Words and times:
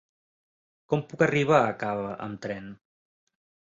Com 0.93 1.05
puc 1.13 1.23
arribar 1.27 1.61
a 1.69 1.79
Cava 1.87 2.19
amb 2.31 2.45
tren? 2.49 2.77